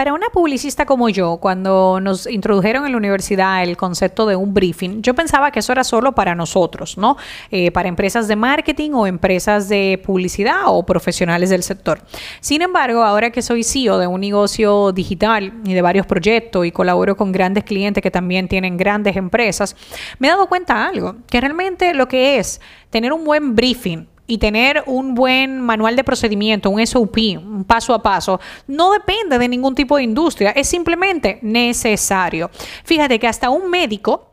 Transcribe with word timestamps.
Para 0.00 0.14
una 0.14 0.30
publicista 0.30 0.86
como 0.86 1.10
yo, 1.10 1.36
cuando 1.36 2.00
nos 2.00 2.26
introdujeron 2.26 2.86
en 2.86 2.92
la 2.92 2.96
universidad 2.96 3.62
el 3.62 3.76
concepto 3.76 4.24
de 4.24 4.34
un 4.34 4.54
briefing, 4.54 5.02
yo 5.02 5.14
pensaba 5.14 5.50
que 5.50 5.58
eso 5.58 5.72
era 5.72 5.84
solo 5.84 6.12
para 6.12 6.34
nosotros, 6.34 6.96
¿no? 6.96 7.18
Eh, 7.50 7.70
para 7.70 7.86
empresas 7.90 8.26
de 8.26 8.34
marketing 8.34 8.92
o 8.92 9.06
empresas 9.06 9.68
de 9.68 10.00
publicidad 10.02 10.62
o 10.68 10.86
profesionales 10.86 11.50
del 11.50 11.62
sector. 11.62 12.00
Sin 12.40 12.62
embargo, 12.62 13.02
ahora 13.04 13.30
que 13.30 13.42
soy 13.42 13.62
CEO 13.62 13.98
de 13.98 14.06
un 14.06 14.22
negocio 14.22 14.90
digital 14.92 15.52
y 15.66 15.74
de 15.74 15.82
varios 15.82 16.06
proyectos 16.06 16.64
y 16.64 16.72
colaboro 16.72 17.14
con 17.14 17.30
grandes 17.30 17.64
clientes 17.64 18.02
que 18.02 18.10
también 18.10 18.48
tienen 18.48 18.78
grandes 18.78 19.18
empresas, 19.18 19.76
me 20.18 20.28
he 20.28 20.30
dado 20.30 20.46
cuenta 20.46 20.76
de 20.76 20.80
algo, 20.96 21.16
que 21.28 21.42
realmente 21.42 21.92
lo 21.92 22.08
que 22.08 22.38
es 22.38 22.62
tener 22.88 23.12
un 23.12 23.22
buen 23.26 23.54
briefing 23.54 24.06
y 24.30 24.38
tener 24.38 24.84
un 24.86 25.16
buen 25.16 25.60
manual 25.60 25.96
de 25.96 26.04
procedimiento, 26.04 26.70
un 26.70 26.86
SOP, 26.86 27.18
un 27.36 27.64
paso 27.64 27.92
a 27.92 28.00
paso, 28.00 28.38
no 28.68 28.92
depende 28.92 29.38
de 29.38 29.48
ningún 29.48 29.74
tipo 29.74 29.96
de 29.96 30.04
industria, 30.04 30.52
es 30.52 30.68
simplemente 30.68 31.40
necesario. 31.42 32.48
Fíjate 32.84 33.18
que 33.18 33.26
hasta 33.26 33.50
un 33.50 33.68
médico 33.68 34.29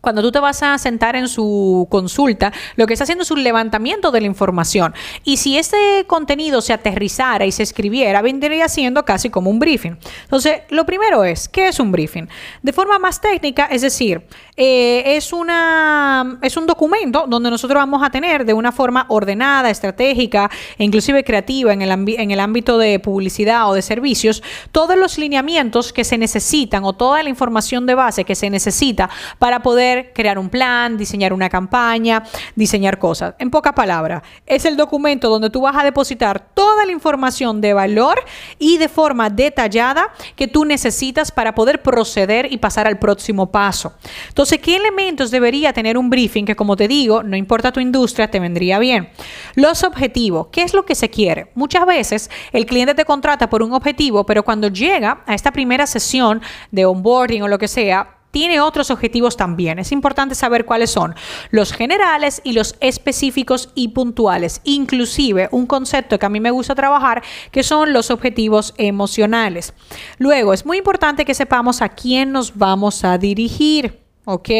cuando 0.00 0.22
tú 0.22 0.32
te 0.32 0.40
vas 0.40 0.62
a 0.62 0.76
sentar 0.78 1.16
en 1.16 1.28
su 1.28 1.86
consulta, 1.90 2.52
lo 2.76 2.86
que 2.86 2.94
está 2.94 3.04
haciendo 3.04 3.22
es 3.22 3.30
un 3.30 3.42
levantamiento 3.42 4.10
de 4.10 4.20
la 4.20 4.26
información. 4.26 4.94
Y 5.24 5.38
si 5.38 5.58
este 5.58 6.04
contenido 6.06 6.60
se 6.60 6.72
aterrizara 6.72 7.46
y 7.46 7.52
se 7.52 7.62
escribiera, 7.62 8.22
vendría 8.22 8.68
siendo 8.68 9.04
casi 9.04 9.30
como 9.30 9.50
un 9.50 9.58
briefing. 9.58 9.96
Entonces, 10.22 10.62
lo 10.70 10.86
primero 10.86 11.24
es, 11.24 11.48
¿qué 11.48 11.68
es 11.68 11.80
un 11.80 11.92
briefing? 11.92 12.28
De 12.62 12.72
forma 12.72 12.98
más 12.98 13.20
técnica, 13.20 13.66
es 13.66 13.82
decir, 13.82 14.22
eh, 14.56 15.16
es, 15.16 15.32
una, 15.32 16.38
es 16.42 16.56
un 16.56 16.66
documento 16.66 17.26
donde 17.28 17.50
nosotros 17.50 17.80
vamos 17.80 18.02
a 18.02 18.10
tener 18.10 18.44
de 18.44 18.52
una 18.52 18.72
forma 18.72 19.06
ordenada, 19.08 19.70
estratégica 19.70 20.50
e 20.78 20.84
inclusive 20.84 21.24
creativa 21.24 21.72
en 21.72 21.82
el, 21.82 21.90
en 21.90 22.30
el 22.30 22.40
ámbito 22.40 22.78
de 22.78 22.98
publicidad 22.98 23.68
o 23.68 23.74
de 23.74 23.82
servicios, 23.82 24.42
todos 24.72 24.96
los 24.96 25.18
lineamientos 25.18 25.92
que 25.92 26.04
se 26.04 26.18
necesitan 26.18 26.84
o 26.84 26.92
toda 26.92 27.22
la 27.22 27.28
información 27.28 27.86
de 27.86 27.94
base 27.94 28.24
que 28.24 28.34
se 28.34 28.50
necesita 28.50 29.10
para 29.38 29.62
poder 29.62 29.97
crear 30.14 30.38
un 30.38 30.48
plan, 30.48 30.96
diseñar 30.96 31.32
una 31.32 31.48
campaña, 31.48 32.22
diseñar 32.54 32.98
cosas. 32.98 33.34
En 33.38 33.50
pocas 33.50 33.72
palabras, 33.72 34.22
es 34.46 34.64
el 34.64 34.76
documento 34.76 35.28
donde 35.28 35.50
tú 35.50 35.62
vas 35.62 35.76
a 35.76 35.84
depositar 35.84 36.40
toda 36.54 36.84
la 36.86 36.92
información 36.92 37.60
de 37.60 37.74
valor 37.74 38.20
y 38.58 38.78
de 38.78 38.88
forma 38.88 39.30
detallada 39.30 40.12
que 40.36 40.48
tú 40.48 40.64
necesitas 40.64 41.32
para 41.32 41.54
poder 41.54 41.82
proceder 41.82 42.52
y 42.52 42.58
pasar 42.58 42.86
al 42.86 42.98
próximo 42.98 43.50
paso. 43.50 43.94
Entonces, 44.28 44.58
¿qué 44.60 44.76
elementos 44.76 45.30
debería 45.30 45.72
tener 45.72 45.98
un 45.98 46.10
briefing 46.10 46.44
que, 46.44 46.56
como 46.56 46.76
te 46.76 46.88
digo, 46.88 47.22
no 47.22 47.36
importa 47.36 47.72
tu 47.72 47.80
industria, 47.80 48.30
te 48.30 48.40
vendría 48.40 48.78
bien? 48.78 49.10
Los 49.54 49.84
objetivos, 49.84 50.48
¿qué 50.52 50.62
es 50.62 50.74
lo 50.74 50.84
que 50.84 50.94
se 50.94 51.10
quiere? 51.10 51.50
Muchas 51.54 51.86
veces 51.86 52.30
el 52.52 52.66
cliente 52.66 52.94
te 52.94 53.04
contrata 53.04 53.50
por 53.50 53.62
un 53.62 53.72
objetivo, 53.72 54.24
pero 54.24 54.42
cuando 54.42 54.68
llega 54.68 55.22
a 55.26 55.34
esta 55.34 55.52
primera 55.52 55.86
sesión 55.86 56.42
de 56.70 56.86
onboarding 56.86 57.42
o 57.42 57.48
lo 57.48 57.58
que 57.58 57.68
sea, 57.68 58.17
tiene 58.38 58.60
otros 58.60 58.92
objetivos 58.92 59.36
también. 59.36 59.80
Es 59.80 59.90
importante 59.90 60.36
saber 60.36 60.64
cuáles 60.64 60.90
son 60.90 61.16
los 61.50 61.72
generales 61.72 62.40
y 62.44 62.52
los 62.52 62.76
específicos 62.78 63.70
y 63.74 63.88
puntuales. 63.88 64.60
Inclusive 64.62 65.48
un 65.50 65.66
concepto 65.66 66.20
que 66.20 66.26
a 66.26 66.28
mí 66.28 66.38
me 66.38 66.52
gusta 66.52 66.76
trabajar, 66.76 67.20
que 67.50 67.64
son 67.64 67.92
los 67.92 68.12
objetivos 68.12 68.74
emocionales. 68.78 69.74
Luego, 70.18 70.52
es 70.52 70.64
muy 70.64 70.78
importante 70.78 71.24
que 71.24 71.34
sepamos 71.34 71.82
a 71.82 71.88
quién 71.88 72.30
nos 72.30 72.56
vamos 72.56 73.02
a 73.02 73.18
dirigir. 73.18 74.07
¿Ok? 74.28 74.50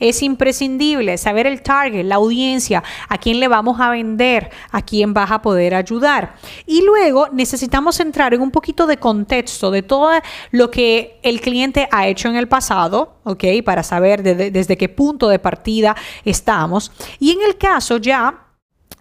Es 0.00 0.20
imprescindible 0.22 1.16
saber 1.16 1.46
el 1.46 1.62
target, 1.62 2.04
la 2.04 2.16
audiencia, 2.16 2.82
a 3.08 3.18
quién 3.18 3.38
le 3.38 3.46
vamos 3.46 3.80
a 3.80 3.90
vender, 3.90 4.50
a 4.72 4.82
quién 4.82 5.14
vas 5.14 5.30
a 5.30 5.40
poder 5.40 5.76
ayudar. 5.76 6.34
Y 6.66 6.82
luego 6.82 7.28
necesitamos 7.32 8.00
entrar 8.00 8.34
en 8.34 8.40
un 8.40 8.50
poquito 8.50 8.84
de 8.84 8.96
contexto 8.96 9.70
de 9.70 9.82
todo 9.82 10.10
lo 10.50 10.70
que 10.72 11.20
el 11.22 11.40
cliente 11.40 11.88
ha 11.92 12.08
hecho 12.08 12.28
en 12.28 12.36
el 12.36 12.48
pasado, 12.48 13.14
¿ok? 13.22 13.44
Para 13.64 13.84
saber 13.84 14.22
desde 14.22 14.76
qué 14.76 14.88
punto 14.88 15.28
de 15.28 15.38
partida 15.38 15.94
estamos. 16.24 16.90
Y 17.20 17.30
en 17.30 17.42
el 17.42 17.56
caso 17.56 17.98
ya 17.98 18.48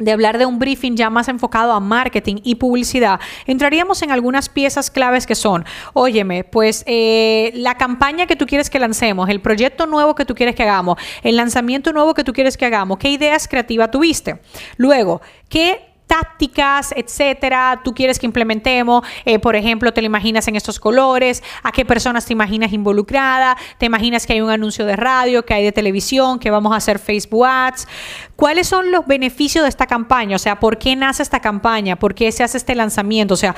de 0.00 0.10
hablar 0.10 0.38
de 0.38 0.46
un 0.46 0.58
briefing 0.58 0.96
ya 0.96 1.10
más 1.10 1.28
enfocado 1.28 1.72
a 1.72 1.78
marketing 1.78 2.36
y 2.42 2.56
publicidad, 2.56 3.20
entraríamos 3.46 4.02
en 4.02 4.10
algunas 4.10 4.48
piezas 4.48 4.90
claves 4.90 5.26
que 5.26 5.36
son, 5.36 5.64
óyeme, 5.92 6.42
pues 6.42 6.82
eh, 6.86 7.52
la 7.54 7.76
campaña 7.76 8.26
que 8.26 8.34
tú 8.34 8.46
quieres 8.46 8.70
que 8.70 8.80
lancemos, 8.80 9.28
el 9.28 9.40
proyecto 9.40 9.86
nuevo 9.86 10.14
que 10.14 10.24
tú 10.24 10.34
quieres 10.34 10.56
que 10.56 10.64
hagamos, 10.64 10.98
el 11.22 11.36
lanzamiento 11.36 11.92
nuevo 11.92 12.14
que 12.14 12.24
tú 12.24 12.32
quieres 12.32 12.56
que 12.56 12.66
hagamos, 12.66 12.98
qué 12.98 13.10
ideas 13.10 13.46
creativas 13.46 13.90
tuviste. 13.90 14.40
Luego, 14.76 15.20
qué 15.48 15.89
tácticas, 16.20 16.92
etcétera, 16.96 17.80
tú 17.82 17.94
quieres 17.94 18.18
que 18.18 18.26
implementemos, 18.26 19.04
eh, 19.24 19.38
por 19.38 19.56
ejemplo, 19.56 19.92
te 19.92 20.02
lo 20.02 20.06
imaginas 20.06 20.46
en 20.48 20.56
estos 20.56 20.78
colores, 20.78 21.42
a 21.62 21.72
qué 21.72 21.84
personas 21.84 22.26
te 22.26 22.32
imaginas 22.32 22.72
involucrada, 22.72 23.56
te 23.78 23.86
imaginas 23.86 24.26
que 24.26 24.34
hay 24.34 24.40
un 24.40 24.50
anuncio 24.50 24.84
de 24.86 24.96
radio, 24.96 25.44
que 25.44 25.54
hay 25.54 25.64
de 25.64 25.72
televisión, 25.72 26.38
que 26.38 26.50
vamos 26.50 26.72
a 26.72 26.76
hacer 26.76 26.98
Facebook 26.98 27.46
Ads, 27.46 27.88
cuáles 28.36 28.68
son 28.68 28.90
los 28.90 29.06
beneficios 29.06 29.64
de 29.64 29.68
esta 29.68 29.86
campaña, 29.86 30.36
o 30.36 30.38
sea, 30.38 30.60
por 30.60 30.78
qué 30.78 30.96
nace 30.96 31.22
esta 31.22 31.40
campaña, 31.40 31.96
por 31.96 32.14
qué 32.14 32.30
se 32.32 32.42
hace 32.42 32.58
este 32.58 32.74
lanzamiento, 32.74 33.34
o 33.34 33.36
sea, 33.36 33.54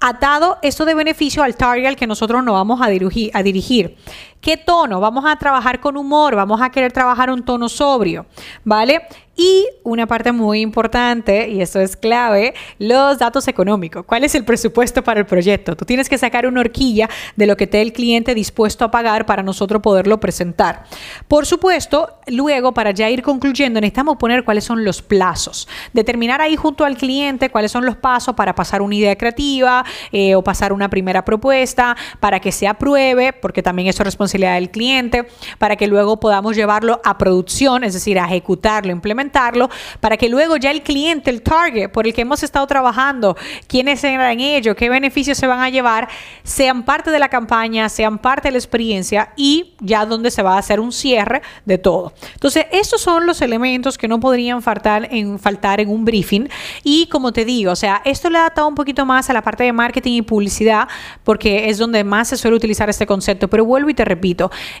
atado 0.00 0.58
esto 0.62 0.84
de 0.84 0.94
beneficio 0.94 1.42
al 1.42 1.56
target 1.56 1.96
que 1.96 2.06
nosotros 2.06 2.44
nos 2.44 2.54
vamos 2.54 2.80
a 2.82 2.88
dirigir, 2.88 3.30
a 3.34 3.42
dirigir. 3.42 3.96
¿Qué 4.42 4.56
tono? 4.56 4.98
Vamos 4.98 5.24
a 5.24 5.36
trabajar 5.36 5.78
con 5.78 5.96
humor, 5.96 6.34
vamos 6.34 6.60
a 6.60 6.68
querer 6.70 6.90
trabajar 6.90 7.30
un 7.30 7.44
tono 7.44 7.68
sobrio, 7.68 8.26
¿vale? 8.64 9.02
Y 9.36 9.66
una 9.84 10.06
parte 10.06 10.30
muy 10.30 10.60
importante, 10.60 11.48
y 11.48 11.62
esto 11.62 11.80
es 11.80 11.96
clave, 11.96 12.52
los 12.78 13.18
datos 13.18 13.48
económicos. 13.48 14.04
¿Cuál 14.04 14.24
es 14.24 14.34
el 14.34 14.44
presupuesto 14.44 15.02
para 15.02 15.20
el 15.20 15.26
proyecto? 15.26 15.74
Tú 15.74 15.86
tienes 15.86 16.08
que 16.08 16.18
sacar 16.18 16.46
una 16.46 16.60
horquilla 16.60 17.08
de 17.36 17.46
lo 17.46 17.56
que 17.56 17.64
esté 17.64 17.80
el 17.80 17.92
cliente 17.92 18.34
dispuesto 18.34 18.84
a 18.84 18.90
pagar 18.90 19.24
para 19.24 19.42
nosotros 19.42 19.80
poderlo 19.80 20.20
presentar. 20.20 20.84
Por 21.28 21.46
supuesto, 21.46 22.18
luego, 22.26 22.74
para 22.74 22.90
ya 22.90 23.08
ir 23.08 23.22
concluyendo, 23.22 23.80
necesitamos 23.80 24.16
poner 24.16 24.44
cuáles 24.44 24.64
son 24.64 24.84
los 24.84 25.00
plazos. 25.00 25.66
Determinar 25.92 26.42
ahí 26.42 26.56
junto 26.56 26.84
al 26.84 26.96
cliente 26.96 27.48
cuáles 27.48 27.72
son 27.72 27.86
los 27.86 27.96
pasos 27.96 28.34
para 28.34 28.54
pasar 28.54 28.82
una 28.82 28.96
idea 28.96 29.16
creativa 29.16 29.84
eh, 30.10 30.34
o 30.34 30.42
pasar 30.42 30.72
una 30.74 30.90
primera 30.90 31.24
propuesta, 31.24 31.96
para 32.20 32.38
que 32.38 32.52
se 32.52 32.68
apruebe, 32.68 33.32
porque 33.32 33.62
también 33.62 33.88
eso 33.88 34.02
es 34.02 34.06
responsabilidad 34.06 34.31
del 34.38 34.70
cliente, 34.70 35.26
para 35.58 35.76
que 35.76 35.86
luego 35.86 36.18
podamos 36.18 36.56
llevarlo 36.56 37.00
a 37.04 37.18
producción, 37.18 37.84
es 37.84 37.94
decir, 37.94 38.18
a 38.18 38.26
ejecutarlo, 38.26 38.92
implementarlo 38.92 39.68
para 40.00 40.16
que 40.16 40.28
luego 40.28 40.56
ya 40.56 40.70
el 40.70 40.82
cliente, 40.82 41.30
el 41.30 41.42
target 41.42 41.90
por 41.90 42.06
el 42.06 42.14
que 42.14 42.22
hemos 42.22 42.42
estado 42.42 42.66
trabajando, 42.66 43.36
quiénes 43.66 44.02
eran 44.04 44.40
ellos, 44.40 44.76
qué 44.76 44.88
beneficios 44.88 45.38
se 45.38 45.46
van 45.46 45.60
a 45.60 45.68
llevar, 45.68 46.08
sean 46.42 46.84
parte 46.84 47.10
de 47.10 47.18
la 47.18 47.28
campaña, 47.28 47.88
sean 47.88 48.18
parte 48.18 48.48
de 48.48 48.52
la 48.52 48.58
experiencia 48.58 49.32
y 49.36 49.74
ya 49.80 50.06
donde 50.06 50.30
se 50.30 50.42
va 50.42 50.54
a 50.54 50.58
hacer 50.58 50.80
un 50.80 50.92
cierre 50.92 51.42
de 51.64 51.78
todo. 51.78 52.12
Entonces, 52.34 52.66
estos 52.72 53.00
son 53.00 53.26
los 53.26 53.40
elementos 53.42 53.98
que 53.98 54.08
no 54.08 54.20
podrían 54.20 54.62
faltar 54.62 55.08
en, 55.10 55.38
faltar 55.38 55.80
en 55.80 55.88
un 55.88 56.04
briefing 56.04 56.48
y 56.82 57.06
como 57.06 57.32
te 57.32 57.44
digo, 57.44 57.72
o 57.72 57.76
sea, 57.76 58.02
esto 58.04 58.30
le 58.30 58.38
ha 58.38 58.50
dado 58.50 58.68
un 58.68 58.74
poquito 58.74 59.06
más 59.06 59.30
a 59.30 59.32
la 59.32 59.42
parte 59.42 59.64
de 59.64 59.72
marketing 59.72 60.12
y 60.12 60.22
publicidad 60.22 60.88
porque 61.24 61.68
es 61.68 61.78
donde 61.78 62.04
más 62.04 62.28
se 62.28 62.36
suele 62.36 62.56
utilizar 62.56 62.88
este 62.90 63.06
concepto, 63.06 63.48
pero 63.48 63.64
vuelvo 63.64 63.90
y 63.90 63.94
te 63.94 64.04
repito, 64.04 64.21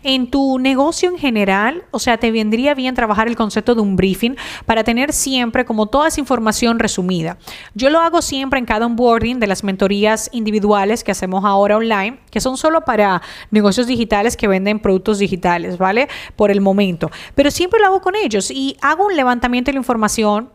en 0.02 0.30
tu 0.30 0.58
negocio 0.58 1.10
en 1.10 1.18
general, 1.18 1.84
o 1.90 1.98
sea, 1.98 2.18
te 2.18 2.30
vendría 2.30 2.74
bien 2.74 2.94
trabajar 2.94 3.28
el 3.28 3.36
concepto 3.36 3.74
de 3.74 3.80
un 3.80 3.96
briefing 3.96 4.36
para 4.66 4.84
tener 4.84 5.12
siempre 5.12 5.64
como 5.64 5.86
toda 5.86 6.08
esa 6.08 6.20
información 6.20 6.78
resumida. 6.78 7.38
Yo 7.74 7.90
lo 7.90 8.00
hago 8.00 8.22
siempre 8.22 8.58
en 8.58 8.66
cada 8.66 8.86
onboarding 8.86 9.40
de 9.40 9.46
las 9.46 9.64
mentorías 9.64 10.30
individuales 10.32 11.04
que 11.04 11.12
hacemos 11.12 11.44
ahora 11.44 11.76
online, 11.76 12.20
que 12.30 12.40
son 12.40 12.56
solo 12.56 12.84
para 12.84 13.22
negocios 13.50 13.86
digitales 13.86 14.36
que 14.36 14.48
venden 14.48 14.78
productos 14.78 15.18
digitales, 15.18 15.78
¿vale? 15.78 16.08
Por 16.36 16.50
el 16.50 16.60
momento. 16.60 17.10
Pero 17.34 17.50
siempre 17.50 17.80
lo 17.80 17.86
hago 17.86 18.00
con 18.00 18.14
ellos 18.16 18.50
y 18.50 18.76
hago 18.80 19.06
un 19.06 19.16
levantamiento 19.16 19.70
de 19.70 19.74
la 19.74 19.80
información 19.80 20.50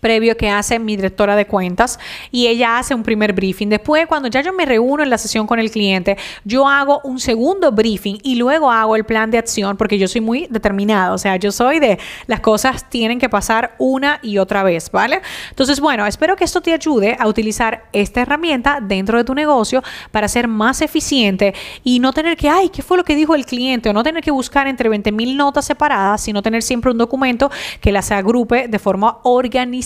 previo 0.00 0.36
que 0.36 0.50
hace 0.50 0.78
mi 0.78 0.96
directora 0.96 1.36
de 1.36 1.46
cuentas 1.46 1.98
y 2.30 2.46
ella 2.46 2.78
hace 2.78 2.94
un 2.94 3.02
primer 3.02 3.32
briefing. 3.32 3.68
Después, 3.68 4.06
cuando 4.06 4.28
ya 4.28 4.40
yo 4.40 4.52
me 4.52 4.66
reúno 4.66 5.02
en 5.02 5.10
la 5.10 5.18
sesión 5.18 5.46
con 5.46 5.58
el 5.58 5.70
cliente, 5.70 6.16
yo 6.44 6.68
hago 6.68 7.00
un 7.04 7.18
segundo 7.18 7.72
briefing 7.72 8.18
y 8.22 8.36
luego 8.36 8.70
hago 8.70 8.96
el 8.96 9.04
plan 9.04 9.30
de 9.30 9.38
acción 9.38 9.76
porque 9.76 9.98
yo 9.98 10.08
soy 10.08 10.20
muy 10.20 10.46
determinada. 10.50 11.12
O 11.12 11.18
sea, 11.18 11.36
yo 11.36 11.52
soy 11.52 11.80
de 11.80 11.98
las 12.26 12.40
cosas 12.40 12.88
tienen 12.88 13.18
que 13.18 13.28
pasar 13.28 13.74
una 13.78 14.18
y 14.22 14.38
otra 14.38 14.62
vez, 14.62 14.90
¿vale? 14.90 15.20
Entonces, 15.50 15.80
bueno, 15.80 16.06
espero 16.06 16.36
que 16.36 16.44
esto 16.44 16.60
te 16.60 16.72
ayude 16.72 17.16
a 17.18 17.28
utilizar 17.28 17.84
esta 17.92 18.22
herramienta 18.22 18.78
dentro 18.80 19.18
de 19.18 19.24
tu 19.24 19.34
negocio 19.34 19.82
para 20.10 20.28
ser 20.28 20.48
más 20.48 20.80
eficiente 20.82 21.54
y 21.84 21.98
no 22.00 22.12
tener 22.12 22.36
que, 22.36 22.48
ay, 22.48 22.68
¿qué 22.68 22.82
fue 22.82 22.96
lo 22.96 23.04
que 23.04 23.14
dijo 23.14 23.34
el 23.34 23.46
cliente? 23.46 23.90
O 23.90 23.92
no 23.92 24.02
tener 24.02 24.22
que 24.22 24.30
buscar 24.30 24.66
entre 24.66 24.88
20 24.88 25.12
mil 25.12 25.36
notas 25.36 25.64
separadas, 25.64 26.20
sino 26.20 26.42
tener 26.42 26.62
siempre 26.62 26.90
un 26.90 26.98
documento 26.98 27.50
que 27.80 27.92
las 27.92 28.10
agrupe 28.10 28.68
de 28.68 28.78
forma 28.78 29.18
organizada. 29.22 29.85